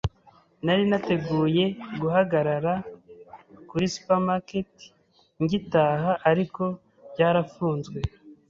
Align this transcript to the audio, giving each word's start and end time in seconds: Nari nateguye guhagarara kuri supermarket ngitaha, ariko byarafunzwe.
Nari 0.65 0.83
nateguye 0.91 1.63
guhagarara 2.01 2.73
kuri 3.69 3.85
supermarket 3.95 4.71
ngitaha, 5.41 6.11
ariko 6.31 6.63
byarafunzwe. 7.11 7.99